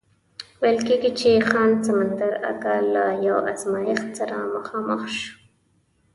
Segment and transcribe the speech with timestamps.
[0.61, 5.31] ویل کېږي چې خان سمندر اکا له یو ازمایښت سره مخامخ شو.